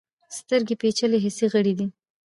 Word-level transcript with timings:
سترګې 0.37 0.75
پیچلي 0.81 1.19
حسي 1.25 1.45
غړي 1.53 1.73
دي. 1.79 1.87